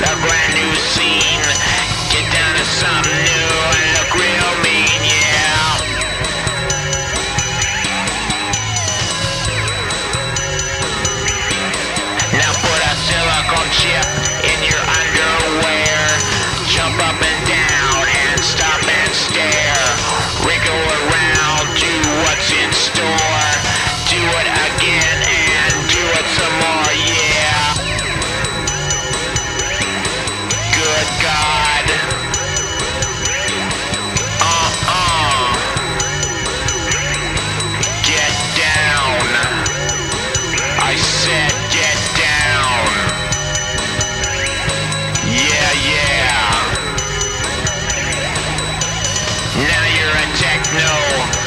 [0.00, 0.29] That
[50.38, 51.39] Techno.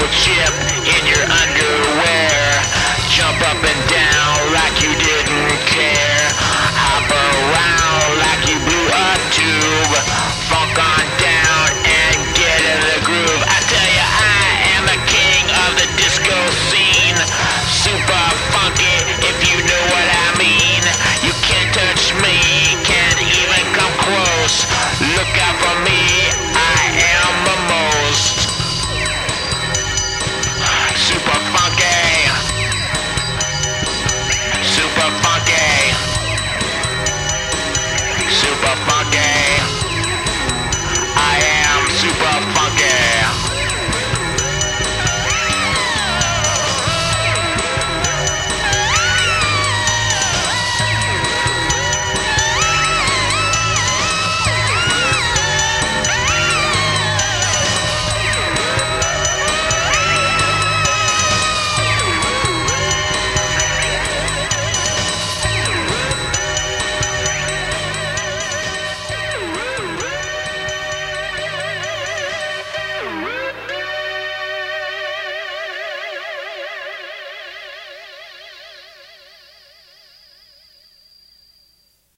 [0.00, 0.10] Put
[0.90, 2.62] in your underwear.
[3.10, 4.13] Jump up and down